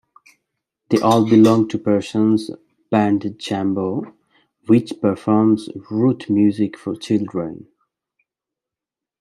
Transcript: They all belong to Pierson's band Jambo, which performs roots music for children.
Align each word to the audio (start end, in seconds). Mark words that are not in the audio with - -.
They 0.89 0.97
all 0.97 1.29
belong 1.29 1.67
to 1.67 1.77
Pierson's 1.77 2.49
band 2.89 3.35
Jambo, 3.37 4.15
which 4.65 4.93
performs 4.99 5.69
roots 5.91 6.27
music 6.27 6.75
for 6.75 6.95
children. 6.95 7.67